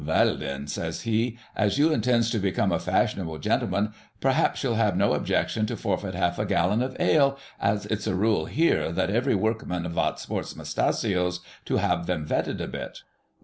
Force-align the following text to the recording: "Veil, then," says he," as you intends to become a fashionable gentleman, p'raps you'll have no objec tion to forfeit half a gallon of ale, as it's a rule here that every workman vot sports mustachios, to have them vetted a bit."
"Veil, 0.03 0.35
then," 0.35 0.65
says 0.65 1.01
he," 1.01 1.37
as 1.55 1.77
you 1.77 1.93
intends 1.93 2.31
to 2.31 2.39
become 2.39 2.71
a 2.71 2.79
fashionable 2.79 3.37
gentleman, 3.37 3.93
p'raps 4.19 4.63
you'll 4.63 4.73
have 4.73 4.97
no 4.97 5.13
objec 5.13 5.49
tion 5.49 5.67
to 5.67 5.77
forfeit 5.77 6.15
half 6.15 6.39
a 6.39 6.45
gallon 6.47 6.81
of 6.81 6.97
ale, 6.99 7.37
as 7.59 7.85
it's 7.85 8.07
a 8.07 8.15
rule 8.15 8.45
here 8.45 8.91
that 8.91 9.11
every 9.11 9.35
workman 9.35 9.87
vot 9.89 10.19
sports 10.19 10.55
mustachios, 10.55 11.41
to 11.65 11.77
have 11.77 12.07
them 12.07 12.25
vetted 12.25 12.59
a 12.61 12.67
bit." 12.67 13.03